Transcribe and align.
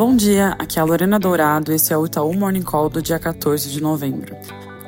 Bom 0.00 0.16
dia, 0.16 0.56
aqui 0.58 0.78
é 0.78 0.82
a 0.82 0.84
Lorena 0.86 1.18
Dourado, 1.18 1.74
esse 1.74 1.92
é 1.92 1.98
o 1.98 2.06
Itaú 2.06 2.32
Morning 2.32 2.62
Call 2.62 2.88
do 2.88 3.02
dia 3.02 3.18
14 3.18 3.68
de 3.68 3.82
novembro. 3.82 4.34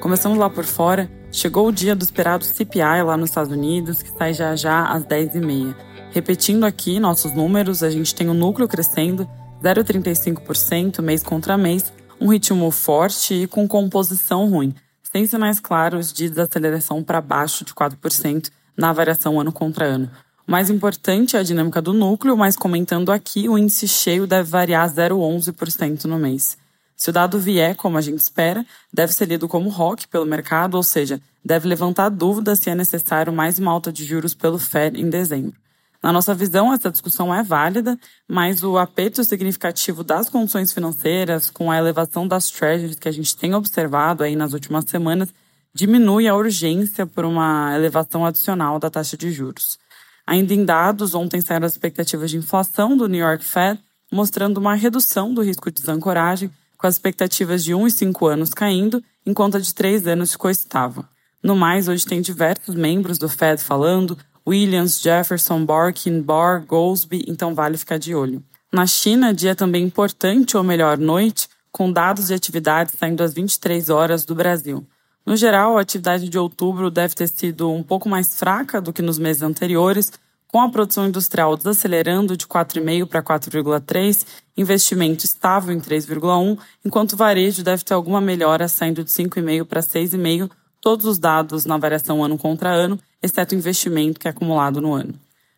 Começando 0.01 0.39
lá 0.39 0.49
por 0.49 0.65
fora, 0.65 1.07
chegou 1.31 1.69
o 1.69 1.71
dia 1.71 1.95
do 1.95 2.03
esperado 2.03 2.47
CPI 2.47 3.03
lá 3.05 3.15
nos 3.15 3.29
Estados 3.29 3.53
Unidos, 3.53 4.03
que 4.03 4.09
sai 4.09 4.33
já 4.33 4.57
já 4.57 4.87
às 4.87 5.05
10h30. 5.05 5.77
Repetindo 6.13 6.65
aqui 6.65 6.99
nossos 6.99 7.35
números, 7.35 7.83
a 7.83 7.91
gente 7.91 8.15
tem 8.15 8.31
o 8.31 8.33
núcleo 8.33 8.67
crescendo 8.67 9.29
0,35% 9.63 11.03
mês 11.03 11.23
contra 11.23 11.59
mês, 11.59 11.93
um 12.19 12.29
ritmo 12.29 12.71
forte 12.71 13.35
e 13.35 13.47
com 13.47 13.69
composição 13.69 14.49
ruim, 14.49 14.75
sem 15.03 15.27
sinais 15.27 15.61
claros 15.61 16.11
de 16.11 16.27
desaceleração 16.31 17.05
para 17.05 17.21
baixo 17.21 17.67
de 17.67 17.75
4% 17.75 18.49
na 18.75 18.95
variação 18.95 19.39
ano 19.39 19.53
contra 19.53 19.85
ano. 19.85 20.11
O 20.47 20.51
mais 20.51 20.69
importante 20.69 21.37
é 21.37 21.41
a 21.41 21.43
dinâmica 21.43 21.81
do 21.81 21.93
núcleo, 21.93 22.37
mas 22.37 22.57
comentando 22.57 23.13
aqui, 23.13 23.49
o 23.49 23.57
índice 23.57 23.87
cheio 23.87 24.27
deve 24.27 24.51
variar 24.51 24.89
0,11% 24.89 26.05
no 26.05 26.19
mês. 26.19 26.57
Se 26.97 27.11
o 27.11 27.13
dado 27.13 27.39
vier 27.39 27.75
como 27.77 27.97
a 27.97 28.01
gente 28.01 28.21
espera, 28.21 28.65
deve 28.93 29.13
ser 29.13 29.27
lido 29.27 29.49
como 29.49 29.69
rock 29.69 30.07
pelo 30.09 30.27
mercado, 30.27 30.75
ou 30.77 30.83
seja, 30.83 31.21
deve 31.45 31.69
levantar 31.69 32.09
dúvidas 32.09 32.59
se 32.59 32.71
é 32.71 32.75
necessário 32.75 33.33
mais 33.33 33.59
uma 33.59 33.73
alta 33.73 33.93
de 33.93 34.05
juros 34.05 34.35
pelo 34.35 34.59
Fed 34.59 35.01
em 35.01 35.09
dezembro. 35.09 35.55
Na 36.03 36.13
nossa 36.13 36.35
visão, 36.35 36.73
essa 36.73 36.91
discussão 36.91 37.33
é 37.33 37.45
válida, 37.45 37.97
mas 38.29 38.65
o 38.65 38.77
aperto 38.77 39.23
significativo 39.23 40.03
das 40.03 40.29
condições 40.29 40.73
financeiras, 40.73 41.51
com 41.51 41.71
a 41.71 41.79
elevação 41.79 42.27
das 42.27 42.51
treasuries 42.51 42.99
que 42.99 43.09
a 43.09 43.13
gente 43.13 43.37
tem 43.37 43.55
observado 43.55 44.25
aí 44.25 44.35
nas 44.35 44.53
últimas 44.53 44.85
semanas, 44.87 45.33
diminui 45.73 46.27
a 46.27 46.35
urgência 46.35 47.07
por 47.07 47.25
uma 47.25 47.73
elevação 47.77 48.27
adicional 48.27 48.81
da 48.81 48.91
taxa 48.91 49.17
de 49.17 49.31
juros. 49.31 49.79
Ainda 50.33 50.55
em 50.55 50.65
dados, 50.65 51.15
ontem 51.15 51.43
saíram 51.43 51.67
as 51.67 51.73
expectativas 51.73 52.31
de 52.31 52.39
inflação 52.39 52.97
do 52.97 53.07
New 53.07 53.21
York 53.21 53.45
Fed, 53.45 53.79
mostrando 54.11 54.57
uma 54.57 54.75
redução 54.75 55.35
do 55.35 55.43
risco 55.43 55.71
de 55.71 55.79
desancoragem, 55.79 56.51
com 56.79 56.87
as 56.87 56.95
expectativas 56.95 57.63
de 57.63 57.75
1 57.75 57.87
e 57.87 57.91
5 57.91 58.27
anos 58.29 58.55
caindo, 58.55 59.05
enquanto 59.27 59.59
a 59.59 59.61
de 59.61 59.75
3 59.75 60.07
anos 60.07 60.33
ficou 60.33 60.51
estável. 60.51 61.05
No 61.43 61.55
mais, 61.55 61.87
hoje 61.87 62.07
tem 62.07 62.23
diversos 62.23 62.75
membros 62.75 63.19
do 63.19 63.29
Fed 63.29 63.63
falando, 63.63 64.17
Williams, 64.49 65.03
Jefferson, 65.03 65.67
Barkin, 65.67 66.23
Barr, 66.23 66.65
Goldsby, 66.65 67.27
então 67.29 67.55
vale 67.55 67.77
ficar 67.77 67.99
de 67.99 68.15
olho. 68.15 68.43
Na 68.73 68.87
China, 68.87 69.35
dia 69.35 69.55
também 69.55 69.85
importante, 69.85 70.57
ou 70.57 70.65
melhor, 70.65 70.97
noite, 70.97 71.47
com 71.71 71.93
dados 71.93 72.29
de 72.29 72.35
atividade 72.35 72.93
saindo 72.99 73.23
às 73.23 73.35
23 73.35 73.91
horas 73.91 74.25
do 74.25 74.35
Brasil. 74.35 74.83
No 75.25 75.37
geral, 75.37 75.79
a 75.79 75.83
atividade 75.83 76.29
de 76.29 76.39
outubro 76.39 76.91
deve 76.91 77.15
ter 77.15 77.29
sido 77.29 77.71
um 77.71 77.83
pouco 77.83 78.09
mais 78.09 78.37
fraca 78.39 78.81
do 78.81 78.93
que 78.93 79.03
nos 79.03 79.19
meses 79.19 79.43
anteriores, 79.43 80.11
com 80.53 80.61
a 80.61 80.69
produção 80.69 81.09
industrial 81.09 81.57
desacelerando 81.57 82.37
de 82.37 82.47
4,5 82.47 83.07
para 83.07 83.23
4,3, 83.23 84.27
investimento 84.55 85.25
estável 85.25 85.75
em 85.75 85.81
3,1, 85.81 86.59
enquanto 86.85 87.15
o 87.15 87.17
varejo 87.17 87.65
deve 87.65 87.83
ter 87.83 87.95
alguma 87.95 88.21
melhora 88.21 88.69
saindo 88.69 89.03
de 89.03 89.11
5,5 89.11 89.65
para 89.65 89.81
6,5, 89.81 90.51
todos 90.79 91.07
os 91.07 91.19
dados 91.19 91.65
na 91.65 91.79
variação 91.79 92.23
ano 92.23 92.37
contra 92.37 92.69
ano, 92.69 93.01
exceto 93.23 93.55
o 93.55 93.59
investimento 93.59 94.21
que 94.21 94.29
é 94.29 94.31
acumulado 94.31 94.79
no 94.79 94.93
ano. 94.93 95.15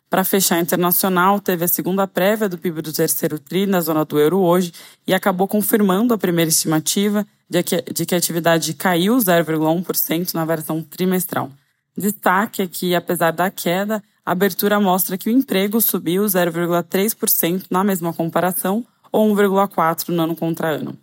Para 0.09 0.23
fechar 0.23 0.61
internacional, 0.61 1.41
teve 1.41 1.65
a 1.65 1.67
segunda 1.67 2.07
prévia 2.07 2.47
do 2.47 2.57
PIB 2.57 2.81
do 2.81 2.93
terceiro 2.93 3.37
TRI 3.37 3.65
na 3.65 3.81
zona 3.81 4.05
do 4.05 4.17
euro 4.17 4.39
hoje 4.39 4.71
e 5.05 5.13
acabou 5.13 5.45
confirmando 5.45 6.13
a 6.13 6.17
primeira 6.17 6.47
estimativa 6.47 7.27
de 7.49 7.61
que, 7.63 7.81
de 7.81 8.05
que 8.05 8.15
a 8.15 8.17
atividade 8.17 8.73
caiu 8.75 9.17
0,1% 9.17 10.33
na 10.33 10.45
versão 10.45 10.81
trimestral. 10.81 11.51
Destaque 11.97 12.61
é 12.61 12.67
que, 12.67 12.95
apesar 12.95 13.31
da 13.31 13.51
queda, 13.51 14.01
a 14.25 14.31
abertura 14.31 14.79
mostra 14.79 15.17
que 15.17 15.29
o 15.29 15.31
emprego 15.31 15.79
subiu 15.79 16.23
0,3% 16.23 17.65
na 17.69 17.83
mesma 17.83 18.11
comparação, 18.11 18.85
ou 19.11 19.33
1,4% 19.33 20.09
no 20.09 20.23
ano 20.23 20.35
contra 20.35 20.69
ano. 20.69 20.97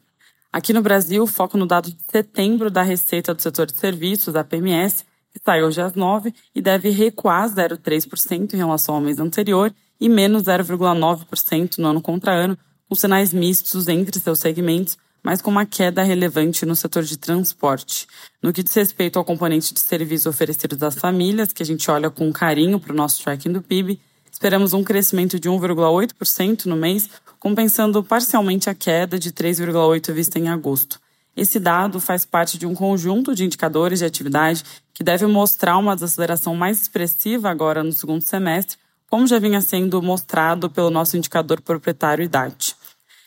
Aqui 0.52 0.72
no 0.72 0.82
Brasil, 0.82 1.26
foco 1.26 1.56
no 1.56 1.64
dado 1.64 1.90
de 1.90 1.96
setembro 2.10 2.70
da 2.70 2.82
receita 2.82 3.32
do 3.32 3.40
setor 3.40 3.66
de 3.66 3.74
serviços, 3.74 4.34
a 4.34 4.44
PMS, 4.44 5.04
que 5.32 5.40
sai 5.42 5.62
hoje 5.62 5.80
às 5.80 5.94
9 5.94 6.34
e 6.54 6.60
deve 6.60 6.90
recuar 6.90 7.48
0,3% 7.48 8.52
em 8.52 8.56
relação 8.56 8.96
ao 8.96 9.00
mês 9.00 9.18
anterior 9.18 9.72
e 9.98 10.08
menos 10.08 10.42
0,9% 10.42 11.78
no 11.78 11.88
ano 11.88 12.02
contra 12.02 12.34
ano, 12.34 12.58
com 12.86 12.94
sinais 12.94 13.32
mistos 13.32 13.88
entre 13.88 14.18
seus 14.18 14.40
segmentos, 14.40 14.98
mas 15.22 15.40
com 15.40 15.50
uma 15.50 15.64
queda 15.64 16.02
relevante 16.02 16.66
no 16.66 16.74
setor 16.74 17.04
de 17.04 17.16
transporte. 17.16 18.06
No 18.42 18.52
que 18.52 18.62
diz 18.62 18.74
respeito 18.74 19.18
ao 19.18 19.24
componente 19.24 19.72
de 19.72 19.80
serviços 19.80 20.26
oferecidos 20.26 20.82
às 20.82 20.96
famílias, 20.96 21.52
que 21.52 21.62
a 21.62 21.66
gente 21.66 21.90
olha 21.90 22.10
com 22.10 22.32
carinho 22.32 22.80
para 22.80 22.92
o 22.92 22.96
nosso 22.96 23.22
tracking 23.22 23.52
do 23.52 23.62
PIB, 23.62 24.00
esperamos 24.30 24.72
um 24.72 24.82
crescimento 24.82 25.38
de 25.38 25.48
1,8% 25.48 26.66
no 26.66 26.76
mês, 26.76 27.08
compensando 27.38 28.02
parcialmente 28.02 28.68
a 28.68 28.74
queda 28.74 29.18
de 29.18 29.30
3,8% 29.30 30.12
vista 30.12 30.38
em 30.38 30.48
agosto. 30.48 31.00
Esse 31.36 31.58
dado 31.58 31.98
faz 31.98 32.24
parte 32.24 32.58
de 32.58 32.66
um 32.66 32.74
conjunto 32.74 33.34
de 33.34 33.44
indicadores 33.44 34.00
de 34.00 34.04
atividade 34.04 34.64
que 34.92 35.02
deve 35.02 35.26
mostrar 35.26 35.78
uma 35.78 35.94
desaceleração 35.94 36.54
mais 36.54 36.82
expressiva 36.82 37.48
agora 37.48 37.82
no 37.82 37.92
segundo 37.92 38.20
semestre, 38.20 38.76
como 39.08 39.26
já 39.26 39.38
vinha 39.38 39.60
sendo 39.60 40.02
mostrado 40.02 40.68
pelo 40.68 40.90
nosso 40.90 41.16
indicador 41.16 41.60
proprietário 41.60 42.24
IDAT. 42.24 42.71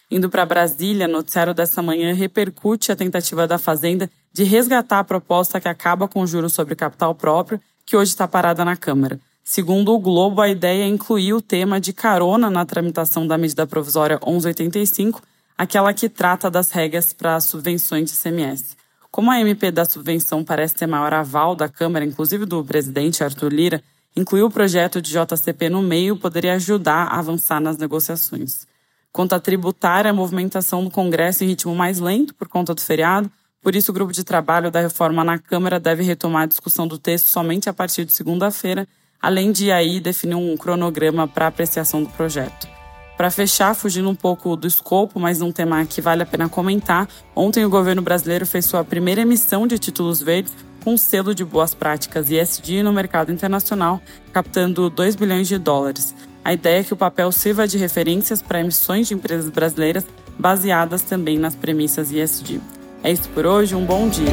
Indo 0.10 0.30
para 0.30 0.46
Brasília, 0.46 1.08
noticiário 1.08 1.54
dessa 1.54 1.82
manhã 1.82 2.14
repercute 2.14 2.92
a 2.92 2.96
tentativa 2.96 3.48
da 3.48 3.58
Fazenda 3.58 4.10
de 4.32 4.44
resgatar 4.44 5.00
a 5.00 5.04
proposta 5.04 5.60
que 5.60 5.68
acaba 5.68 6.08
com 6.08 6.22
o 6.22 6.28
juros 6.28 6.54
sobre 6.54 6.76
capital 6.76 7.16
próprio, 7.16 7.60
que 7.86 7.98
hoje 7.98 8.12
está 8.12 8.28
parada 8.28 8.64
na 8.64 8.76
Câmara. 8.76 9.20
Segundo 9.44 9.94
o 9.94 10.00
Globo, 10.00 10.42
a 10.42 10.50
ideia 10.50 10.84
é 10.84 10.88
incluir 10.88 11.34
o 11.34 11.42
tema 11.42 11.80
de 11.80 11.94
carona 11.94 12.50
na 12.50 12.66
tramitação 12.66 13.26
da 13.26 13.38
medida 13.38 13.66
provisória 13.66 14.20
1185, 14.24 15.22
aquela 15.58 15.94
que 15.94 16.10
trata 16.10 16.52
das 16.52 16.72
regras 16.72 17.14
para 17.14 17.40
subvenções 17.40 18.12
de 18.12 18.18
CMS. 18.18 18.76
Como 19.10 19.32
a 19.32 19.40
MP 19.40 19.72
da 19.72 19.86
subvenção 19.86 20.44
parece 20.44 20.76
ter 20.76 20.88
maior 20.88 21.14
aval 21.14 21.56
da 21.56 21.70
Câmara, 21.70 22.04
inclusive 22.06 22.46
do 22.46 22.64
presidente 22.64 23.24
Arthur 23.24 23.54
Lira, 23.54 23.84
incluir 24.16 24.44
o 24.44 24.52
projeto 24.52 25.02
de 25.02 25.12
JCP 25.12 25.70
no 25.70 25.82
meio 25.82 26.18
poderia 26.18 26.56
ajudar 26.56 27.08
a 27.08 27.20
avançar 27.20 27.60
nas 27.60 27.78
negociações. 27.78 28.68
Quanto 29.16 29.32
à 29.32 29.40
tributária, 29.40 30.12
a 30.12 30.14
movimentação 30.14 30.84
do 30.84 30.92
Congresso 30.92 31.42
em 31.42 31.48
ritmo 31.48 31.74
mais 31.74 32.02
lento 32.02 32.36
por 32.36 32.50
conta 32.50 32.76
do 32.76 32.82
feriado, 32.82 33.32
por 33.62 33.74
isso 33.74 33.90
o 33.90 33.94
grupo 33.94 34.12
de 34.12 34.26
trabalho 34.26 34.70
da 34.70 34.82
reforma 34.82 35.24
na 35.24 35.40
Câmara 35.40 35.80
deve 35.80 36.04
retomar 36.04 36.44
a 36.44 36.46
discussão 36.46 36.86
do 36.86 36.98
texto 36.98 37.28
somente 37.28 37.70
a 37.70 37.74
partir 37.74 38.04
de 38.04 38.12
segunda-feira, 38.12 38.86
além 39.22 39.54
de 39.54 39.72
aí 39.72 40.02
definir 40.02 40.36
um 40.36 40.58
cronograma 40.58 41.30
para 41.30 41.48
apreciação 41.48 42.04
do 42.04 42.10
projeto. 42.10 42.68
Para 43.16 43.32
fechar, 43.32 43.74
fugindo 43.74 44.10
um 44.10 44.16
pouco 44.16 44.54
do 44.58 44.68
escopo, 44.68 45.18
mas 45.18 45.42
um 45.42 45.50
tema 45.50 45.86
que 45.86 46.02
vale 46.02 46.22
a 46.22 46.26
pena 46.26 46.50
comentar, 46.50 47.08
ontem 47.34 47.64
o 47.64 47.70
governo 47.70 48.02
brasileiro 48.02 48.46
fez 48.46 48.66
sua 48.66 48.84
primeira 48.84 49.22
emissão 49.22 49.66
de 49.66 49.80
títulos 49.80 50.22
verdes 50.22 50.54
com 50.84 50.98
selo 50.98 51.34
de 51.34 51.46
boas 51.46 51.74
práticas 51.74 52.30
ESG 52.30 52.84
no 52.84 52.92
mercado 52.92 53.32
internacional, 53.32 54.02
captando 54.34 54.90
2 54.90 55.16
bilhões 55.16 55.48
de 55.48 55.58
dólares. 55.58 56.14
A 56.46 56.54
ideia 56.54 56.82
é 56.82 56.84
que 56.84 56.94
o 56.94 56.96
papel 56.96 57.32
sirva 57.32 57.68
de 57.68 57.76
referências 57.76 58.40
para 58.40 58.60
emissões 58.60 59.08
de 59.08 59.16
empresas 59.16 59.50
brasileiras 59.50 60.06
baseadas 60.38 61.02
também 61.02 61.40
nas 61.40 61.56
premissas 61.56 62.12
ESG. 62.12 62.62
É 63.04 63.12
isso 63.12 63.28
por 63.30 63.48
hoje, 63.48 63.74
um 63.74 63.84
bom 63.84 64.08
dia. 64.08 64.30